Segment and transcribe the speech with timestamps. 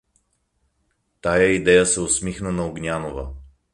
[1.21, 3.29] Тая идея се усмихна на Огнянова.